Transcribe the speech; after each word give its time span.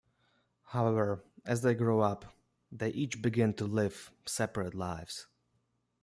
However, 0.63 1.23
as 1.45 1.61
they 1.61 1.75
grow 1.75 1.99
up, 1.99 2.25
they 2.71 2.89
each 2.89 3.21
begin 3.21 3.53
to 3.53 3.65
live 3.67 4.09
separate 4.25 4.73
lives. 4.73 5.27